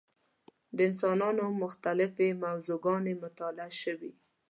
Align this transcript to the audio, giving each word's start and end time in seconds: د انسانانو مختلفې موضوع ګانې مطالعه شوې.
د 0.75 0.77
انسانانو 0.89 1.43
مختلفې 1.63 2.27
موضوع 2.43 2.77
ګانې 2.85 3.13
مطالعه 3.23 3.71
شوې. 3.81 4.11